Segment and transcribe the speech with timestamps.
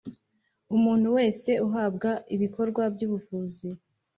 [0.75, 3.69] Umuntu wese uhabwa ibikorwa by ubuvuzi